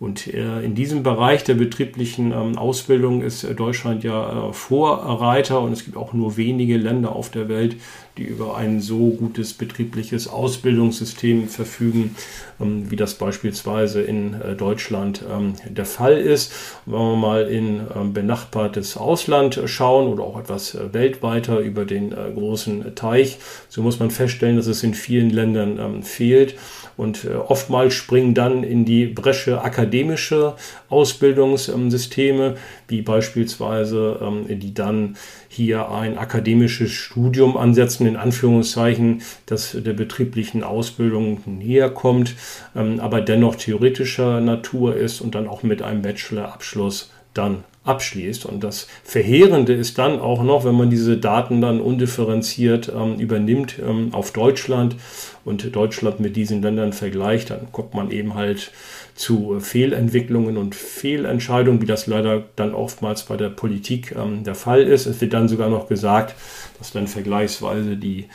[0.04, 5.62] Und äh, in diesem Bereich der betrieblichen ähm, Ausbildung ist äh, Deutschland ja äh, Vorreiter
[5.62, 7.78] und es gibt auch nur wenige Länder auf der Welt,
[8.18, 12.18] die über ein so gutes betriebliches Ausbildungssystem verfügen,
[12.60, 16.52] ähm, wie das beispielsweise in Deutschland ähm, der Fall ist.
[16.86, 23.38] wenn wir mal in benachbartes Ausland schauen oder auch etwas weltweiter über den großen Teich,
[23.70, 26.56] so muss man feststellen, dass es in vielen Ländern fehlt.
[26.98, 30.56] Und äh, oftmals springen dann in die Bresche akademische
[30.90, 32.56] Ausbildungssysteme,
[32.88, 35.16] wie beispielsweise ähm, die dann
[35.48, 42.36] hier ein akademisches Studium ansetzen, in Anführungszeichen, das der betrieblichen Ausbildung näher kommt,
[42.76, 48.46] ähm, aber dennoch theoretischer Natur ist und dann auch mit einem Bachelorabschluss dann abschließt.
[48.46, 53.80] Und das Verheerende ist dann auch noch, wenn man diese Daten dann undifferenziert ähm, übernimmt
[53.80, 54.96] ähm, auf Deutschland
[55.46, 58.72] und Deutschland mit diesen Ländern vergleicht, dann guckt man eben halt
[59.16, 64.82] zu Fehlentwicklungen und Fehlentscheidungen, wie das leider dann oftmals bei der Politik ähm, der Fall
[64.82, 65.06] ist.
[65.06, 66.36] Es wird dann sogar noch gesagt,
[66.80, 68.26] dass dann vergleichsweise die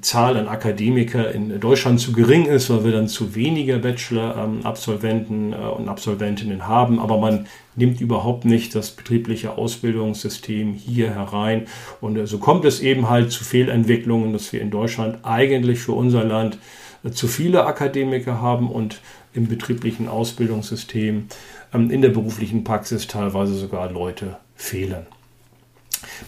[0.00, 5.56] Zahl an Akademiker in Deutschland zu gering ist, weil wir dann zu wenige Bachelor-Absolventen äh,
[5.56, 7.00] und Absolventinnen haben.
[7.00, 11.66] Aber man nimmt überhaupt nicht das betriebliche Ausbildungssystem hier herein.
[12.00, 15.92] Und äh, so kommt es eben halt zu Fehlentwicklungen, dass wir in Deutschland eigentlich für
[15.92, 16.58] unser Land
[17.04, 19.00] äh, zu viele Akademiker haben und
[19.34, 21.26] im betrieblichen Ausbildungssystem
[21.72, 25.06] ähm, in der beruflichen Praxis teilweise sogar Leute fehlen.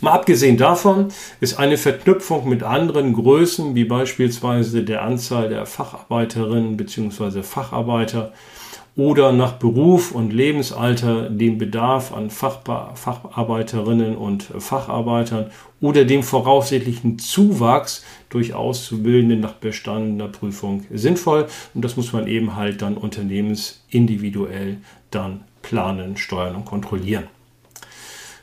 [0.00, 1.08] Mal abgesehen davon
[1.40, 7.42] ist eine Verknüpfung mit anderen Größen, wie beispielsweise der Anzahl der Facharbeiterinnen bzw.
[7.42, 8.32] Facharbeiter
[8.94, 15.50] oder nach Beruf und Lebensalter dem Bedarf an Facharbeiterinnen und Facharbeitern
[15.80, 21.46] oder dem voraussichtlichen Zuwachs durch Auszubildende nach bestandener Prüfung sinnvoll.
[21.74, 24.78] Und das muss man eben halt dann unternehmensindividuell
[25.10, 27.24] dann planen, steuern und kontrollieren.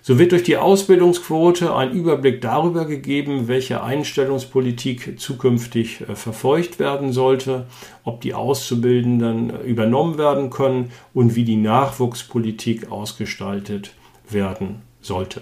[0.09, 7.13] So wird durch die Ausbildungsquote ein Überblick darüber gegeben, welche Einstellungspolitik zukünftig äh, verfolgt werden
[7.13, 7.67] sollte,
[8.03, 13.91] ob die Auszubildenden äh, übernommen werden können und wie die Nachwuchspolitik ausgestaltet
[14.31, 15.41] werden sollte.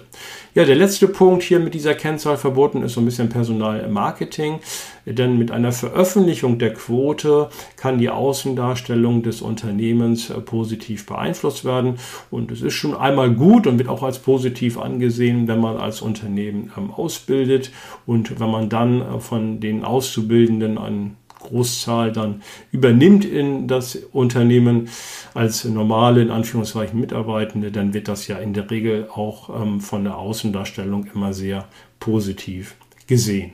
[0.54, 4.60] Ja, der letzte Punkt hier mit dieser Kennzahl verboten ist so ein bisschen Personalmarketing,
[5.04, 11.98] denn mit einer Veröffentlichung der Quote kann die Außendarstellung des Unternehmens äh, positiv beeinflusst werden
[12.30, 16.02] und es ist schon einmal gut und wird auch als positiv angesehen, wenn man als
[16.02, 17.72] Unternehmen ähm, ausbildet
[18.06, 21.16] und wenn man dann äh, von den Auszubildenden einen
[21.48, 24.88] Großzahl dann übernimmt in das Unternehmen
[25.34, 30.04] als normale, in Anführungszeichen, Mitarbeitende, dann wird das ja in der Regel auch ähm, von
[30.04, 33.52] der Außendarstellung immer sehr positiv gesehen.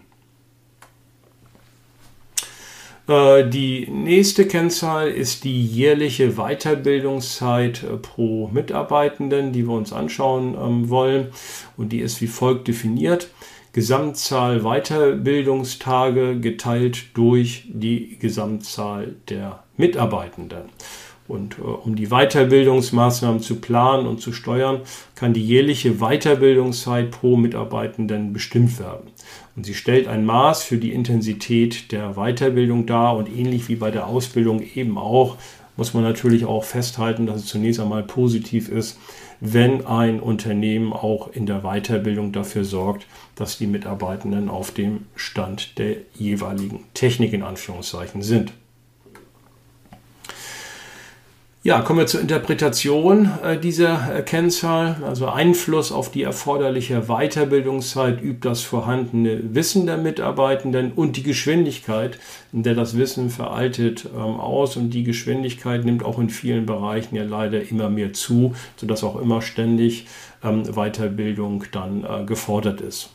[3.06, 10.54] Äh, die nächste Kennzahl ist die jährliche Weiterbildungszeit äh, pro Mitarbeitenden, die wir uns anschauen
[10.54, 11.28] ähm, wollen.
[11.76, 13.28] Und die ist wie folgt definiert.
[13.74, 20.62] Gesamtzahl Weiterbildungstage geteilt durch die Gesamtzahl der Mitarbeitenden.
[21.26, 24.82] Und äh, um die Weiterbildungsmaßnahmen zu planen und zu steuern,
[25.16, 29.10] kann die jährliche Weiterbildungszeit pro Mitarbeitenden bestimmt werden.
[29.56, 33.90] Und sie stellt ein Maß für die Intensität der Weiterbildung dar und ähnlich wie bei
[33.90, 35.36] der Ausbildung eben auch,
[35.76, 38.98] muss man natürlich auch festhalten, dass es zunächst einmal positiv ist,
[39.46, 45.78] wenn ein Unternehmen auch in der Weiterbildung dafür sorgt, dass die Mitarbeitenden auf dem Stand
[45.78, 48.54] der jeweiligen Technik in Anführungszeichen sind.
[51.66, 55.02] Ja, kommen wir zur Interpretation äh, dieser äh, Kennzahl.
[55.02, 62.18] Also Einfluss auf die erforderliche Weiterbildungszeit übt das vorhandene Wissen der Mitarbeitenden und die Geschwindigkeit,
[62.52, 64.76] in der das Wissen veraltet ähm, aus.
[64.76, 69.18] Und die Geschwindigkeit nimmt auch in vielen Bereichen ja leider immer mehr zu, sodass auch
[69.18, 70.06] immer ständig
[70.42, 73.13] ähm, Weiterbildung dann äh, gefordert ist.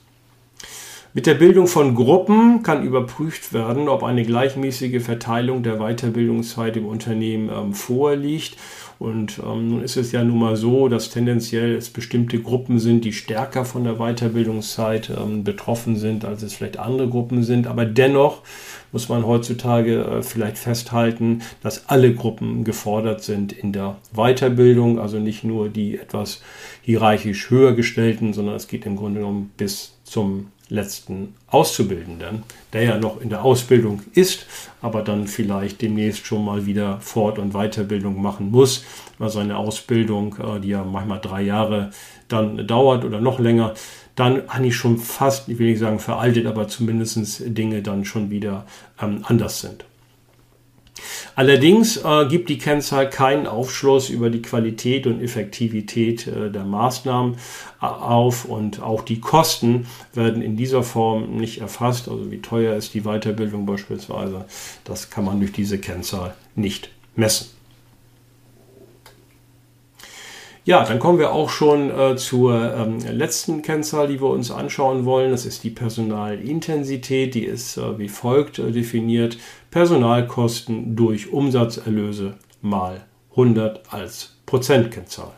[1.12, 6.86] Mit der Bildung von Gruppen kann überprüft werden, ob eine gleichmäßige Verteilung der Weiterbildungszeit im
[6.86, 8.58] Unternehmen ähm, vorliegt.
[9.00, 13.06] Und ähm, nun ist es ja nun mal so, dass tendenziell es bestimmte Gruppen sind,
[13.06, 17.66] die stärker von der Weiterbildungszeit ähm, betroffen sind, als es vielleicht andere Gruppen sind.
[17.66, 18.44] Aber dennoch
[18.92, 25.18] muss man heutzutage äh, vielleicht festhalten, dass alle Gruppen gefordert sind in der Weiterbildung, also
[25.18, 26.44] nicht nur die etwas
[26.84, 32.98] hierarchisch höher gestellten, sondern es geht im Grunde genommen bis zum letzten Auszubildenden, der ja
[32.98, 34.46] noch in der Ausbildung ist,
[34.82, 38.86] aber dann vielleicht demnächst schon mal wieder Fort- und Weiterbildung machen muss,
[39.18, 41.92] weil seine Ausbildung, äh, die ja manchmal drei Jahre
[42.28, 43.74] dann dauert oder noch länger,
[44.16, 48.66] dann eigentlich schon fast, ich will nicht sagen veraltet, aber zumindest Dinge dann schon wieder
[49.02, 49.86] ähm, anders sind.
[51.36, 57.36] Allerdings äh, gibt die Kennzahl keinen Aufschluss über die Qualität und Effektivität äh, der Maßnahmen
[57.82, 62.10] äh, auf und auch die Kosten werden in dieser Form nicht erfasst.
[62.10, 64.46] Also wie teuer ist die Weiterbildung beispielsweise,
[64.84, 67.60] das kann man durch diese Kennzahl nicht messen.
[70.70, 75.04] Ja, dann kommen wir auch schon äh, zur ähm, letzten Kennzahl, die wir uns anschauen
[75.04, 75.32] wollen.
[75.32, 77.34] Das ist die Personalintensität.
[77.34, 79.40] Die ist äh, wie folgt äh, definiert.
[79.72, 85.34] Personalkosten durch Umsatzerlöse mal 100 als Prozentkennzahl.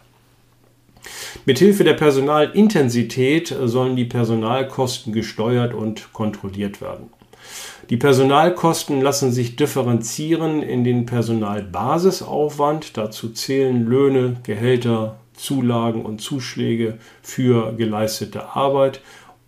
[1.46, 7.10] Mithilfe der Personalintensität sollen die Personalkosten gesteuert und kontrolliert werden.
[7.90, 12.96] Die Personalkosten lassen sich differenzieren in den Personalbasisaufwand.
[12.96, 19.02] Dazu zählen Löhne, Gehälter, Zulagen und Zuschläge für geleistete Arbeit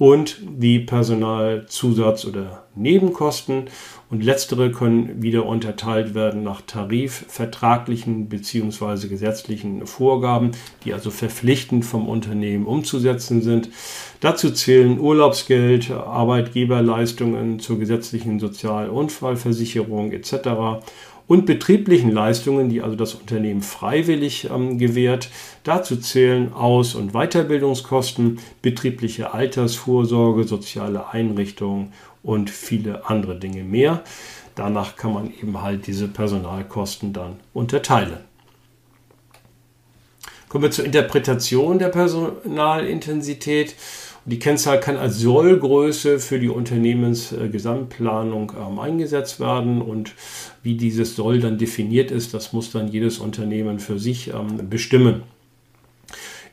[0.03, 3.69] und die Personalzusatz- oder Nebenkosten.
[4.09, 9.07] Und letztere können wieder unterteilt werden nach tarifvertraglichen bzw.
[9.07, 10.51] gesetzlichen Vorgaben,
[10.83, 13.69] die also verpflichtend vom Unternehmen umzusetzen sind.
[14.19, 20.83] Dazu zählen Urlaubsgeld, Arbeitgeberleistungen zur gesetzlichen Sozialunfallversicherung etc
[21.27, 25.29] und betrieblichen Leistungen, die also das Unternehmen freiwillig ähm, gewährt.
[25.63, 31.93] Dazu zählen Aus- und Weiterbildungskosten, betriebliche Altersvorsorge, soziale Einrichtungen
[32.23, 34.03] und viele andere Dinge mehr.
[34.55, 38.17] Danach kann man eben halt diese Personalkosten dann unterteilen.
[40.49, 43.75] Kommen wir zur Interpretation der Personalintensität.
[44.25, 50.13] Die Kennzahl kann als Sollgröße für die Unternehmensgesamtplanung ähm, eingesetzt werden und
[50.61, 55.23] wie dieses Soll dann definiert ist, das muss dann jedes Unternehmen für sich ähm, bestimmen.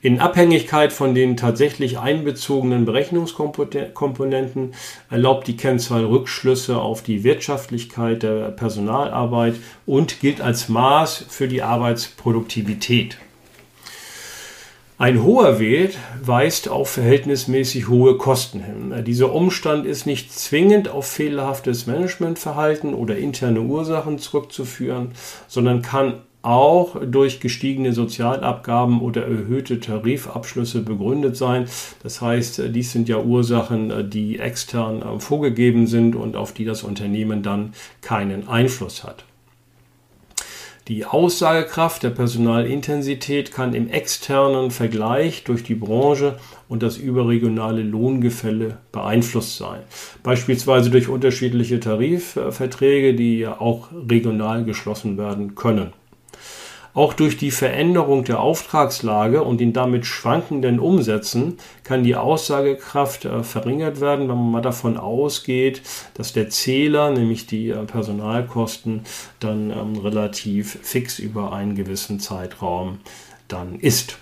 [0.03, 4.73] In Abhängigkeit von den tatsächlich einbezogenen Berechnungskomponenten
[5.11, 11.63] erlaubt die Kennzahl Rückschlüsse auf die Wirtschaftlichkeit der Personalarbeit und gilt als Maß für die
[11.63, 13.19] Arbeitsproduktivität.
[15.01, 18.93] Ein hoher Wert weist auf verhältnismäßig hohe Kosten hin.
[19.07, 25.13] Dieser Umstand ist nicht zwingend auf fehlerhaftes Managementverhalten oder interne Ursachen zurückzuführen,
[25.49, 31.65] sondern kann auch durch gestiegene Sozialabgaben oder erhöhte Tarifabschlüsse begründet sein.
[32.03, 37.43] Das heißt, dies sind ja Ursachen, die extern vorgegeben sind und auf die das Unternehmen
[37.43, 37.73] dann
[38.03, 39.25] keinen Einfluss hat.
[40.91, 48.79] Die Aussagekraft der Personalintensität kann im externen Vergleich durch die Branche und das überregionale Lohngefälle
[48.91, 49.83] beeinflusst sein.
[50.25, 55.93] Beispielsweise durch unterschiedliche Tarifverträge, die ja auch regional geschlossen werden können.
[56.93, 63.45] Auch durch die Veränderung der Auftragslage und den damit schwankenden Umsätzen kann die Aussagekraft äh,
[63.45, 65.83] verringert werden, wenn man mal davon ausgeht,
[66.15, 69.05] dass der Zähler, nämlich die äh, Personalkosten,
[69.39, 72.99] dann ähm, relativ fix über einen gewissen Zeitraum
[73.47, 74.19] dann ist.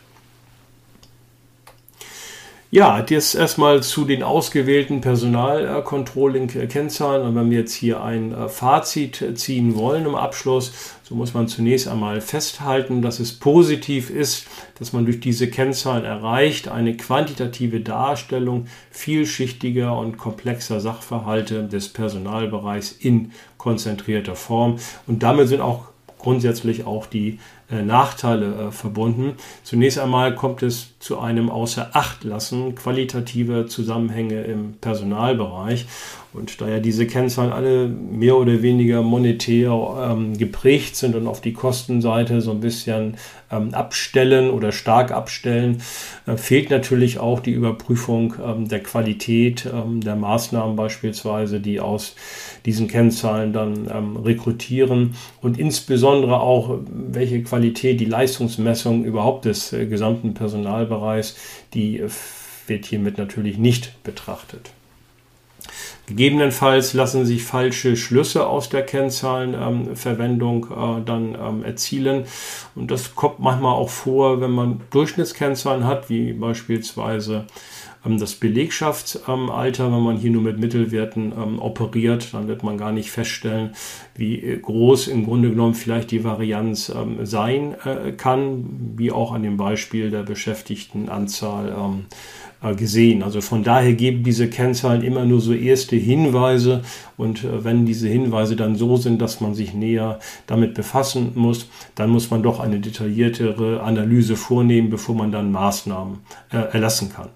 [2.70, 7.26] Ja, das erstmal zu den ausgewählten Personalcontrolling-Kennzahlen.
[7.26, 10.74] Und wenn wir jetzt hier ein äh, Fazit ziehen wollen im Abschluss,
[11.08, 14.46] so muss man zunächst einmal festhalten, dass es positiv ist,
[14.78, 22.92] dass man durch diese Kennzahlen erreicht, eine quantitative Darstellung vielschichtiger und komplexer Sachverhalte des Personalbereichs
[22.92, 24.78] in konzentrierter Form.
[25.06, 25.86] Und damit sind auch
[26.18, 27.38] grundsätzlich auch die
[27.70, 29.34] äh, Nachteile äh, verbunden.
[29.62, 35.86] Zunächst einmal kommt es zu einem Außerachtlassen qualitativer Zusammenhänge im Personalbereich.
[36.38, 39.72] Und da ja diese Kennzahlen alle mehr oder weniger monetär
[40.10, 43.16] ähm, geprägt sind und auf die Kostenseite so ein bisschen
[43.50, 45.82] ähm, abstellen oder stark abstellen,
[46.26, 52.14] äh, fehlt natürlich auch die Überprüfung ähm, der Qualität ähm, der Maßnahmen beispielsweise, die aus
[52.66, 59.86] diesen Kennzahlen dann ähm, rekrutieren und insbesondere auch, welche Qualität die Leistungsmessung überhaupt des äh,
[59.86, 61.36] gesamten Personalbereichs,
[61.74, 62.08] die äh,
[62.66, 64.70] wird hiermit natürlich nicht betrachtet.
[66.08, 72.24] Gegebenenfalls lassen sich falsche Schlüsse aus der Kennzahlenverwendung ähm, äh, dann ähm, erzielen.
[72.74, 77.44] Und das kommt manchmal auch vor, wenn man Durchschnittskennzahlen hat, wie beispielsweise
[78.04, 79.92] das Belegschaftsalter.
[79.92, 83.70] wenn man hier nur mit Mittelwerten ähm, operiert, dann wird man gar nicht feststellen,
[84.14, 89.42] wie groß im Grunde genommen vielleicht die Varianz ähm, sein äh, kann, wie auch an
[89.42, 92.06] dem Beispiel der Beschäftigtenanzahl ähm,
[92.60, 93.22] äh, gesehen.
[93.22, 96.82] Also von daher geben diese Kennzahlen immer nur so erste Hinweise
[97.16, 100.18] und äh, wenn diese Hinweise dann so sind, dass man sich näher
[100.48, 106.18] damit befassen muss, dann muss man doch eine detailliertere Analyse vornehmen, bevor man dann Maßnahmen
[106.50, 107.28] äh, erlassen kann.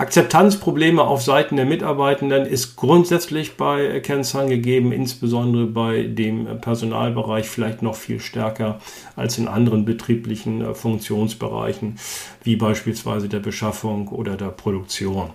[0.00, 7.82] Akzeptanzprobleme auf Seiten der Mitarbeitenden ist grundsätzlich bei Kennzahlen gegeben, insbesondere bei dem Personalbereich vielleicht
[7.82, 8.80] noch viel stärker
[9.14, 11.98] als in anderen betrieblichen äh, Funktionsbereichen,
[12.42, 15.34] wie beispielsweise der Beschaffung oder der Produktion.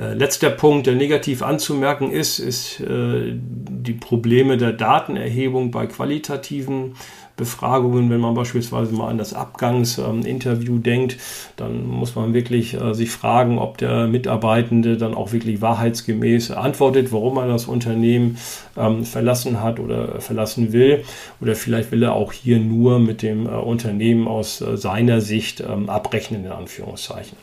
[0.00, 6.96] Äh, letzter Punkt, der negativ anzumerken ist, ist äh, die Probleme der Datenerhebung bei qualitativen
[7.36, 11.16] Befragungen, wenn man beispielsweise mal an das Abgangsinterview denkt,
[11.56, 17.12] dann muss man wirklich äh, sich fragen, ob der Mitarbeitende dann auch wirklich wahrheitsgemäß antwortet,
[17.12, 18.38] warum er das Unternehmen
[18.76, 21.04] ähm, verlassen hat oder verlassen will.
[21.40, 25.60] Oder vielleicht will er auch hier nur mit dem äh, Unternehmen aus äh, seiner Sicht
[25.60, 27.36] ähm, abrechnen, in Anführungszeichen.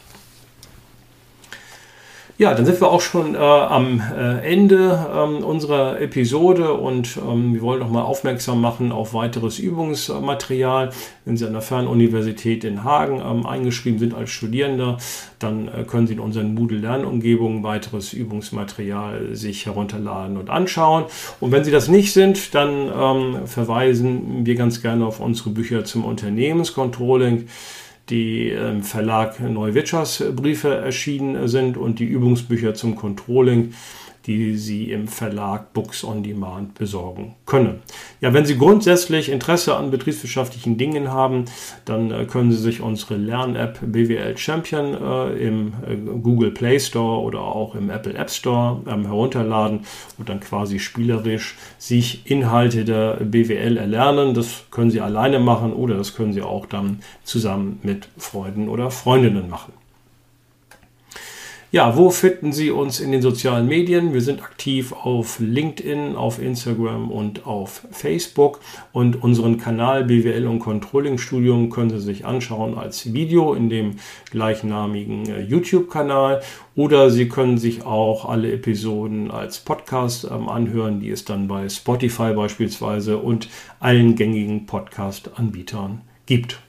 [2.41, 7.53] Ja, dann sind wir auch schon äh, am äh, Ende ähm, unserer Episode und ähm,
[7.53, 10.89] wir wollen noch mal aufmerksam machen auf weiteres Übungsmaterial.
[11.23, 14.97] Wenn Sie an der Fernuniversität in Hagen ähm, eingeschrieben sind als Studierender,
[15.37, 21.03] dann äh, können Sie in unseren Moodle-Lernumgebungen weiteres Übungsmaterial sich herunterladen und anschauen.
[21.41, 25.85] Und wenn Sie das nicht sind, dann ähm, verweisen wir ganz gerne auf unsere Bücher
[25.85, 27.45] zum Unternehmenscontrolling
[28.11, 33.73] die im Verlag Neue Wirtschaftsbriefe erschienen sind und die Übungsbücher zum Controlling
[34.27, 37.79] die Sie im Verlag Books on Demand besorgen können.
[38.19, 41.45] Ja, wenn Sie grundsätzlich Interesse an betriebswirtschaftlichen Dingen haben,
[41.85, 47.21] dann äh, können Sie sich unsere Lern-App BWL Champion äh, im äh, Google Play Store
[47.21, 49.81] oder auch im Apple App Store ähm, herunterladen
[50.17, 54.33] und dann quasi spielerisch sich Inhalte der BWL erlernen.
[54.33, 58.91] Das können Sie alleine machen oder das können Sie auch dann zusammen mit Freunden oder
[58.91, 59.73] Freundinnen machen.
[61.73, 64.13] Ja, wo finden Sie uns in den sozialen Medien?
[64.13, 68.59] Wir sind aktiv auf LinkedIn, auf Instagram und auf Facebook.
[68.91, 73.95] Und unseren Kanal BWL und Controlling Studium können Sie sich anschauen als Video in dem
[74.31, 76.41] gleichnamigen äh, YouTube-Kanal.
[76.75, 81.69] Oder Sie können sich auch alle Episoden als Podcast ähm, anhören, die es dann bei
[81.69, 83.47] Spotify beispielsweise und
[83.79, 86.59] allen gängigen Podcast-Anbietern gibt.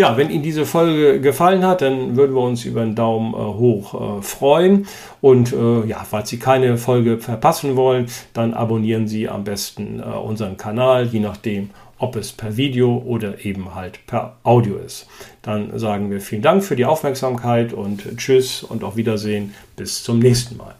[0.00, 3.36] Ja, wenn Ihnen diese Folge gefallen hat, dann würden wir uns über einen Daumen äh,
[3.36, 4.86] hoch äh, freuen.
[5.20, 10.04] Und äh, ja, falls Sie keine Folge verpassen wollen, dann abonnieren Sie am besten äh,
[10.04, 15.06] unseren Kanal, je nachdem, ob es per Video oder eben halt per Audio ist.
[15.42, 19.54] Dann sagen wir vielen Dank für die Aufmerksamkeit und Tschüss und auf Wiedersehen.
[19.76, 20.76] Bis zum nächsten Mal.